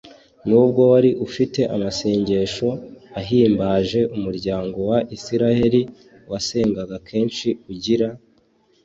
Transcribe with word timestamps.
nubwo 0.47 0.81
wari 0.91 1.11
ufite 1.27 1.61
amasengesho 1.75 2.67
ahimbaje 3.19 3.99
umuryango 4.15 4.77
wa 4.89 4.99
isiraheli 5.15 5.81
wasengaga 6.31 6.97
kenshi 7.09 7.47
ugira 7.71 8.07